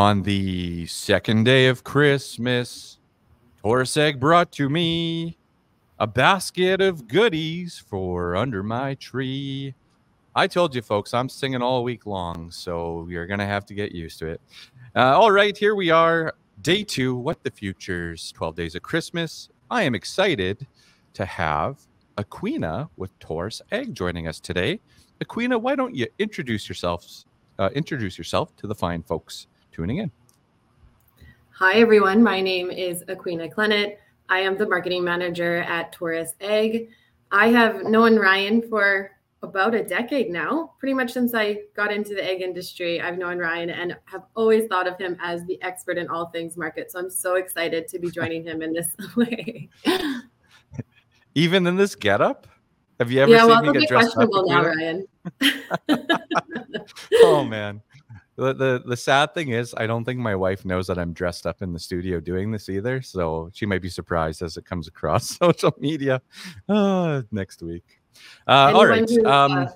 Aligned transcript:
On 0.00 0.22
the 0.22 0.86
second 0.86 1.44
day 1.44 1.66
of 1.66 1.84
Christmas, 1.84 2.96
Taurus 3.60 3.94
Ag 3.98 4.18
brought 4.18 4.50
to 4.52 4.70
me 4.70 5.36
a 5.98 6.06
basket 6.06 6.80
of 6.80 7.06
goodies 7.06 7.78
for 7.78 8.34
under 8.34 8.62
my 8.62 8.94
tree. 8.94 9.74
I 10.34 10.46
told 10.46 10.74
you, 10.74 10.80
folks, 10.80 11.12
I'm 11.12 11.28
singing 11.28 11.60
all 11.60 11.84
week 11.84 12.06
long, 12.06 12.50
so 12.50 13.06
you're 13.10 13.26
going 13.26 13.40
to 13.40 13.44
have 13.44 13.66
to 13.66 13.74
get 13.74 13.92
used 13.92 14.18
to 14.20 14.28
it. 14.28 14.40
Uh, 14.96 15.20
all 15.20 15.30
right, 15.30 15.54
here 15.54 15.74
we 15.74 15.90
are, 15.90 16.32
day 16.62 16.82
two 16.82 17.14
What 17.14 17.44
the 17.44 17.50
Futures, 17.50 18.32
12 18.32 18.56
Days 18.56 18.74
of 18.74 18.80
Christmas. 18.80 19.50
I 19.70 19.82
am 19.82 19.94
excited 19.94 20.66
to 21.12 21.26
have 21.26 21.78
Aqueena 22.16 22.88
with 22.96 23.16
Taurus 23.18 23.60
Ag 23.70 23.94
joining 23.94 24.28
us 24.28 24.40
today. 24.40 24.80
Aqueena, 25.22 25.60
why 25.60 25.76
don't 25.76 25.94
you 25.94 26.06
introduce 26.18 26.70
yourselves, 26.70 27.26
uh, 27.58 27.68
introduce 27.74 28.16
yourself 28.16 28.56
to 28.56 28.66
the 28.66 28.74
fine 28.74 29.02
folks 29.02 29.46
tuning 29.80 29.96
in? 29.96 30.10
Hi, 31.52 31.76
everyone. 31.76 32.22
My 32.22 32.42
name 32.42 32.70
is 32.70 33.02
Aqueena 33.04 33.50
Clennett. 33.50 33.96
I 34.28 34.40
am 34.40 34.58
the 34.58 34.68
marketing 34.68 35.02
manager 35.02 35.62
at 35.62 35.90
Taurus 35.90 36.34
Ag. 36.42 36.90
I 37.32 37.48
have 37.48 37.84
known 37.84 38.18
Ryan 38.18 38.60
for 38.68 39.12
about 39.42 39.74
a 39.74 39.82
decade 39.82 40.28
now, 40.28 40.74
pretty 40.78 40.92
much 40.92 41.12
since 41.12 41.32
I 41.32 41.60
got 41.74 41.90
into 41.90 42.14
the 42.14 42.22
ag 42.22 42.42
industry. 42.42 43.00
I've 43.00 43.16
known 43.16 43.38
Ryan 43.38 43.70
and 43.70 43.96
have 44.04 44.24
always 44.36 44.66
thought 44.66 44.86
of 44.86 44.98
him 44.98 45.16
as 45.18 45.46
the 45.46 45.58
expert 45.62 45.96
in 45.96 46.08
all 46.08 46.26
things 46.26 46.58
market. 46.58 46.92
So 46.92 46.98
I'm 46.98 47.08
so 47.08 47.36
excited 47.36 47.88
to 47.88 47.98
be 47.98 48.10
joining 48.18 48.44
him 48.44 48.60
in 48.60 48.74
this 48.74 48.94
way. 49.16 49.70
Even 51.34 51.66
in 51.66 51.76
this 51.76 51.94
getup? 51.94 52.46
Have 52.98 53.10
you 53.10 53.22
ever 53.22 53.32
yeah, 53.32 53.38
seen 53.38 53.48
well, 53.48 53.62
me 53.62 53.80
get 53.80 53.88
dressed 53.88 54.14
up? 54.18 54.28
Now, 54.30 54.62
Ryan. 54.62 55.06
oh 57.22 57.44
man. 57.44 57.80
The, 58.40 58.54
the 58.54 58.82
the 58.86 58.96
sad 58.96 59.34
thing 59.34 59.50
is 59.50 59.74
I 59.76 59.86
don't 59.86 60.06
think 60.06 60.18
my 60.18 60.34
wife 60.34 60.64
knows 60.64 60.86
that 60.86 60.98
I'm 60.98 61.12
dressed 61.12 61.46
up 61.46 61.60
in 61.60 61.74
the 61.74 61.78
studio 61.78 62.20
doing 62.20 62.50
this 62.50 62.70
either. 62.70 63.02
So 63.02 63.50
she 63.52 63.66
might 63.66 63.82
be 63.82 63.90
surprised 63.90 64.40
as 64.40 64.56
it 64.56 64.64
comes 64.64 64.88
across 64.88 65.28
social 65.38 65.74
media 65.78 66.22
uh, 66.66 67.20
next 67.30 67.62
week. 67.62 68.00
Uh, 68.48 68.72
all 68.74 68.86
right. 68.86 69.08
Who, 69.08 69.26
um, 69.26 69.52
uh, 69.52 69.66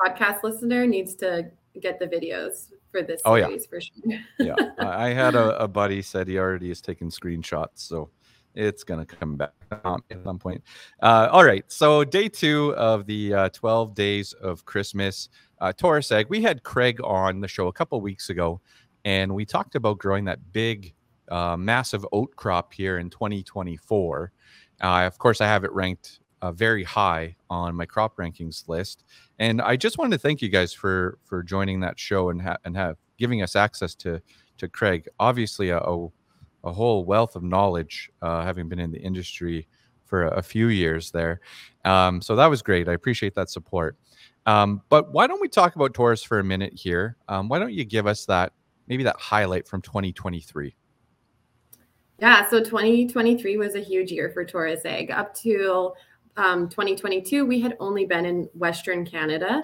podcast 0.00 0.44
listener 0.44 0.86
needs 0.86 1.16
to 1.16 1.50
get 1.80 1.98
the 1.98 2.06
videos 2.06 2.68
for 2.92 3.02
this 3.02 3.20
oh, 3.24 3.36
series 3.36 3.62
yeah. 3.62 3.68
for 3.68 3.80
sure. 3.80 4.20
yeah, 4.38 4.70
I 4.78 5.08
had 5.08 5.34
a, 5.34 5.58
a, 5.64 5.66
buddy 5.66 6.00
said 6.00 6.28
he 6.28 6.38
already 6.38 6.70
is 6.70 6.80
taking 6.80 7.10
screenshots, 7.10 7.70
so 7.74 8.10
it's 8.54 8.84
gonna 8.84 9.06
come 9.06 9.36
back 9.36 9.52
at 9.70 10.22
some 10.24 10.38
point. 10.38 10.62
Uh, 11.02 11.28
all 11.30 11.44
right, 11.44 11.64
so 11.68 12.04
day 12.04 12.28
two 12.28 12.74
of 12.76 13.06
the 13.06 13.34
uh, 13.34 13.48
12 13.50 13.94
days 13.94 14.32
of 14.34 14.64
Christmas, 14.64 15.28
uh, 15.60 15.72
Taurus 15.72 16.10
Ag. 16.12 16.26
We 16.28 16.42
had 16.42 16.62
Craig 16.62 17.00
on 17.02 17.40
the 17.40 17.48
show 17.48 17.68
a 17.68 17.72
couple 17.72 18.00
weeks 18.00 18.30
ago, 18.30 18.60
and 19.04 19.34
we 19.34 19.44
talked 19.44 19.74
about 19.74 19.98
growing 19.98 20.24
that 20.26 20.52
big, 20.52 20.94
uh, 21.30 21.56
massive 21.56 22.06
oat 22.12 22.34
crop 22.36 22.72
here 22.72 22.98
in 22.98 23.10
2024. 23.10 24.32
Uh, 24.82 24.86
of 24.86 25.18
course, 25.18 25.40
I 25.40 25.46
have 25.46 25.64
it 25.64 25.72
ranked 25.72 26.20
uh, 26.42 26.52
very 26.52 26.82
high 26.82 27.36
on 27.48 27.74
my 27.74 27.86
crop 27.86 28.16
rankings 28.16 28.68
list. 28.68 29.04
And 29.38 29.62
I 29.62 29.76
just 29.76 29.96
wanted 29.96 30.16
to 30.16 30.18
thank 30.18 30.42
you 30.42 30.48
guys 30.48 30.72
for 30.72 31.18
for 31.24 31.42
joining 31.42 31.80
that 31.80 31.98
show 31.98 32.28
and 32.30 32.42
ha- 32.42 32.58
and 32.64 32.76
have 32.76 32.96
giving 33.16 33.42
us 33.42 33.56
access 33.56 33.94
to 33.96 34.20
to 34.58 34.68
Craig. 34.68 35.08
Obviously, 35.18 35.70
a, 35.70 35.78
a, 35.78 36.08
a 36.64 36.72
whole 36.72 37.04
wealth 37.04 37.36
of 37.36 37.42
knowledge, 37.42 38.10
uh, 38.22 38.42
having 38.42 38.68
been 38.68 38.78
in 38.78 38.90
the 38.90 39.00
industry 39.00 39.66
for 40.04 40.24
a, 40.24 40.38
a 40.38 40.42
few 40.42 40.68
years 40.68 41.10
there. 41.10 41.40
Um, 41.84 42.20
so 42.20 42.36
that 42.36 42.46
was 42.46 42.62
great. 42.62 42.88
I 42.88 42.92
appreciate 42.92 43.34
that 43.34 43.50
support. 43.50 43.96
Um, 44.46 44.82
but 44.88 45.12
why 45.12 45.26
don't 45.26 45.40
we 45.40 45.48
talk 45.48 45.76
about 45.76 45.94
Taurus 45.94 46.22
for 46.22 46.38
a 46.38 46.44
minute 46.44 46.72
here? 46.74 47.16
Um, 47.28 47.48
why 47.48 47.58
don't 47.58 47.72
you 47.72 47.84
give 47.84 48.06
us 48.06 48.26
that 48.26 48.52
maybe 48.88 49.04
that 49.04 49.16
highlight 49.16 49.66
from 49.68 49.82
2023? 49.82 50.74
Yeah, 52.18 52.48
so 52.48 52.62
2023 52.62 53.56
was 53.56 53.74
a 53.74 53.80
huge 53.80 54.12
year 54.12 54.30
for 54.30 54.44
Taurus 54.44 54.84
Ag. 54.84 55.10
Up 55.10 55.34
to 55.36 55.92
um, 56.36 56.68
2022, 56.68 57.44
we 57.44 57.60
had 57.60 57.76
only 57.80 58.04
been 58.04 58.24
in 58.24 58.48
Western 58.54 59.04
Canada 59.04 59.62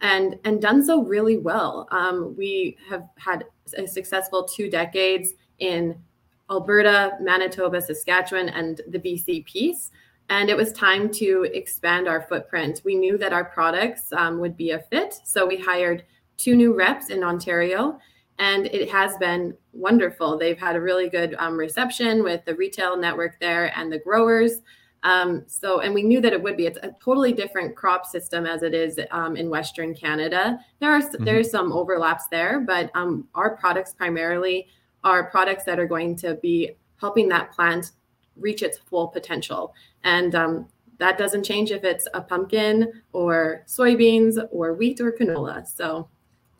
and 0.00 0.38
and 0.44 0.62
done 0.62 0.84
so 0.84 1.02
really 1.02 1.38
well. 1.38 1.88
Um, 1.90 2.34
we 2.36 2.76
have 2.88 3.08
had 3.16 3.44
a 3.76 3.86
successful 3.86 4.44
two 4.44 4.70
decades 4.70 5.34
in 5.58 6.00
Alberta, 6.50 7.16
Manitoba, 7.20 7.80
Saskatchewan, 7.80 8.48
and 8.48 8.80
the 8.88 8.98
BC 8.98 9.44
piece. 9.44 9.90
And 10.30 10.50
it 10.50 10.56
was 10.56 10.72
time 10.72 11.10
to 11.12 11.48
expand 11.54 12.06
our 12.06 12.22
footprint. 12.22 12.82
We 12.84 12.94
knew 12.94 13.16
that 13.18 13.32
our 13.32 13.46
products 13.46 14.12
um, 14.12 14.40
would 14.40 14.56
be 14.56 14.72
a 14.72 14.78
fit. 14.78 15.14
So 15.24 15.46
we 15.46 15.56
hired 15.56 16.04
two 16.36 16.54
new 16.54 16.74
reps 16.74 17.08
in 17.08 17.24
Ontario, 17.24 17.98
and 18.38 18.66
it 18.66 18.90
has 18.90 19.16
been 19.16 19.54
wonderful. 19.72 20.38
They've 20.38 20.58
had 20.58 20.76
a 20.76 20.80
really 20.80 21.08
good 21.08 21.34
um, 21.38 21.56
reception 21.56 22.22
with 22.22 22.44
the 22.44 22.54
retail 22.54 22.96
network 22.96 23.40
there 23.40 23.76
and 23.76 23.90
the 23.90 23.98
growers. 23.98 24.60
Um, 25.02 25.44
so, 25.46 25.80
and 25.80 25.94
we 25.94 26.02
knew 26.02 26.20
that 26.20 26.32
it 26.32 26.42
would 26.42 26.56
be. 26.56 26.66
It's 26.66 26.78
a 26.82 26.94
totally 27.02 27.32
different 27.32 27.76
crop 27.76 28.04
system 28.04 28.46
as 28.46 28.62
it 28.62 28.74
is 28.74 28.98
um, 29.10 29.36
in 29.36 29.48
Western 29.48 29.94
Canada. 29.94 30.58
There 30.80 30.92
are 30.92 31.00
mm-hmm. 31.00 31.24
there's 31.24 31.50
some 31.50 31.72
overlaps 31.72 32.26
there, 32.30 32.60
but 32.60 32.90
um, 32.94 33.28
our 33.34 33.56
products 33.56 33.94
primarily 33.94 34.68
are 35.04 35.30
products 35.30 35.64
that 35.64 35.78
are 35.78 35.86
going 35.86 36.16
to 36.16 36.34
be 36.36 36.72
helping 37.00 37.28
that 37.28 37.52
plant 37.52 37.92
reach 38.36 38.62
its 38.62 38.78
full 38.78 39.08
potential. 39.08 39.74
And 40.04 40.34
um, 40.34 40.68
that 40.98 41.18
doesn't 41.18 41.44
change 41.44 41.70
if 41.70 41.84
it's 41.84 42.08
a 42.14 42.20
pumpkin 42.20 42.92
or 43.12 43.64
soybeans 43.66 44.38
or 44.50 44.74
wheat 44.74 45.00
or 45.00 45.12
canola. 45.12 45.66
So, 45.66 46.08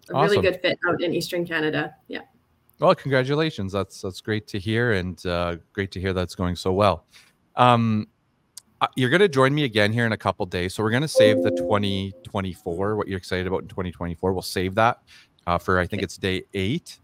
a 0.08 0.14
awesome. 0.14 0.30
really 0.30 0.42
good 0.42 0.60
fit 0.62 0.78
out 0.88 1.02
in 1.02 1.12
Eastern 1.12 1.46
Canada. 1.46 1.94
Yeah. 2.06 2.22
Well, 2.78 2.94
congratulations. 2.94 3.72
That's 3.72 4.00
that's 4.00 4.20
great 4.20 4.46
to 4.48 4.58
hear, 4.58 4.92
and 4.92 5.24
uh, 5.26 5.56
great 5.72 5.90
to 5.92 6.00
hear 6.00 6.12
that's 6.12 6.34
going 6.34 6.56
so 6.56 6.72
well. 6.72 7.04
Um, 7.56 8.06
uh, 8.80 8.86
you're 8.94 9.10
going 9.10 9.20
to 9.20 9.28
join 9.28 9.52
me 9.54 9.64
again 9.64 9.92
here 9.92 10.06
in 10.06 10.12
a 10.12 10.16
couple 10.16 10.46
days. 10.46 10.74
So 10.74 10.82
we're 10.84 10.90
going 10.90 11.02
to 11.02 11.08
save 11.08 11.42
the 11.42 11.50
2024, 11.50 12.96
what 12.96 13.08
you're 13.08 13.18
excited 13.18 13.46
about 13.48 13.62
in 13.62 13.68
2024. 13.68 14.32
We'll 14.32 14.42
save 14.42 14.76
that 14.76 15.02
uh, 15.48 15.58
for, 15.58 15.80
I 15.80 15.86
think 15.86 16.02
it's 16.02 16.16
day 16.16 16.44
eight. 16.54 17.00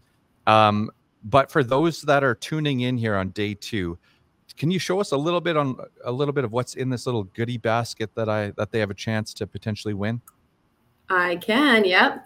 Um, 0.47 0.89
but 1.25 1.51
for 1.51 1.63
those 1.63 2.01
that 2.03 2.23
are 2.23 2.35
tuning 2.35 2.81
in 2.81 2.97
here 2.97 3.15
on 3.15 3.29
day 3.29 3.55
two, 3.55 3.97
can 4.55 4.71
you 4.71 4.79
show 4.79 5.01
us 5.01 5.11
a 5.11 5.17
little 5.17 5.41
bit 5.41 5.57
on 5.57 5.75
a 6.05 6.11
little 6.11 6.33
bit 6.33 6.45
of 6.45 6.51
what's 6.51 6.75
in 6.75 6.89
this 6.89 7.05
little 7.05 7.23
goodie 7.23 7.57
basket 7.57 8.13
that 8.15 8.29
I 8.29 8.51
that 8.51 8.71
they 8.71 8.79
have 8.79 8.91
a 8.91 8.95
chance 8.95 9.33
to 9.35 9.47
potentially 9.47 9.93
win? 9.93 10.21
I 11.09 11.35
can. 11.37 11.83
Yep. 11.83 12.25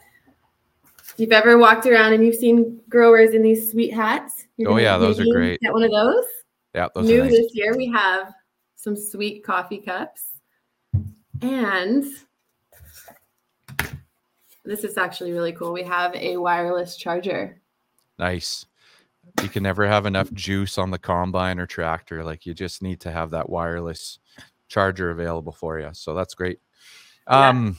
If 1.11 1.19
you've 1.19 1.31
ever 1.31 1.57
walked 1.57 1.85
around 1.85 2.13
and 2.13 2.23
you've 2.23 2.35
seen 2.35 2.79
growers 2.87 3.33
in 3.33 3.41
these 3.41 3.71
sweet 3.71 3.93
hats, 3.93 4.45
oh 4.67 4.77
yeah, 4.77 4.97
those 4.97 5.19
are 5.19 5.25
great. 5.25 5.59
Get 5.61 5.73
one 5.73 5.83
of 5.83 5.91
those. 5.91 6.25
Yeah, 6.75 6.87
those 6.93 7.07
new 7.07 7.23
nice. 7.23 7.31
New 7.31 7.37
this 7.37 7.55
year. 7.55 7.75
We 7.75 7.87
have 7.87 8.31
some 8.75 8.95
sweet 8.95 9.43
coffee 9.43 9.79
cups. 9.79 10.25
And 11.41 12.05
this 14.65 14.83
is 14.83 14.97
actually 14.97 15.31
really 15.31 15.53
cool. 15.53 15.71
We 15.71 15.83
have 15.83 16.13
a 16.15 16.37
wireless 16.37 16.95
charger. 16.95 17.61
Nice. 18.19 18.65
You 19.41 19.49
can 19.49 19.63
never 19.63 19.87
have 19.87 20.05
enough 20.05 20.31
juice 20.33 20.77
on 20.77 20.91
the 20.91 20.99
combine 20.99 21.59
or 21.59 21.65
tractor. 21.65 22.23
Like 22.23 22.45
you 22.45 22.53
just 22.53 22.81
need 22.81 22.99
to 23.01 23.11
have 23.11 23.31
that 23.31 23.49
wireless 23.49 24.19
charger 24.67 25.11
available 25.11 25.51
for 25.51 25.79
you. 25.79 25.89
So 25.93 26.13
that's 26.13 26.33
great. 26.33 26.59
Yeah. 27.27 27.49
Um 27.49 27.77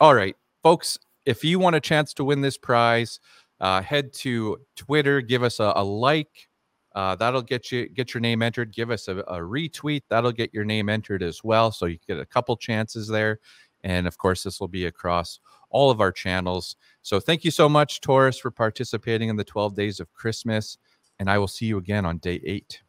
all 0.00 0.14
right, 0.14 0.36
folks, 0.62 0.98
if 1.26 1.42
you 1.42 1.58
want 1.58 1.74
a 1.74 1.80
chance 1.80 2.14
to 2.14 2.24
win 2.24 2.40
this 2.40 2.56
prize, 2.56 3.18
uh, 3.60 3.82
head 3.82 4.12
to 4.12 4.58
Twitter, 4.76 5.20
give 5.20 5.42
us 5.42 5.58
a, 5.58 5.72
a 5.74 5.82
like, 5.82 6.48
uh, 6.94 7.16
that'll 7.16 7.42
get 7.42 7.72
you 7.72 7.88
get 7.88 8.14
your 8.14 8.20
name 8.20 8.40
entered. 8.40 8.72
Give 8.72 8.90
us 8.90 9.08
a, 9.08 9.18
a, 9.18 9.38
retweet. 9.38 10.02
That'll 10.08 10.32
get 10.32 10.54
your 10.54 10.64
name 10.64 10.88
entered 10.88 11.22
as 11.22 11.42
well. 11.44 11.70
So 11.72 11.86
you 11.86 11.98
get 12.06 12.18
a 12.18 12.26
couple 12.26 12.56
chances 12.56 13.08
there. 13.08 13.40
And 13.84 14.06
of 14.06 14.18
course, 14.18 14.42
this 14.42 14.60
will 14.60 14.68
be 14.68 14.86
across 14.86 15.40
all 15.70 15.90
of 15.90 16.00
our 16.00 16.12
channels. 16.12 16.76
So 17.02 17.20
thank 17.20 17.44
you 17.44 17.50
so 17.50 17.68
much, 17.68 18.00
Taurus, 18.00 18.38
for 18.38 18.50
participating 18.50 19.28
in 19.28 19.36
the 19.36 19.44
12 19.44 19.74
days 19.74 20.00
of 20.00 20.12
Christmas. 20.12 20.78
And 21.18 21.30
I 21.30 21.38
will 21.38 21.48
see 21.48 21.66
you 21.66 21.78
again 21.78 22.06
on 22.06 22.18
day 22.18 22.40
eight. 22.44 22.80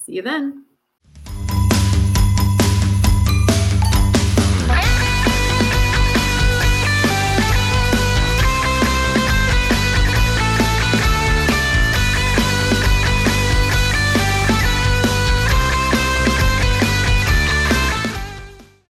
See 0.00 0.12
you 0.12 0.22
then. 0.22 0.64